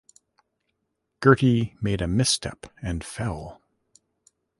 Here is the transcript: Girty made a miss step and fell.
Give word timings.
Girty 1.19 1.77
made 1.79 2.01
a 2.01 2.07
miss 2.07 2.31
step 2.31 2.65
and 2.81 3.03
fell. 3.05 3.61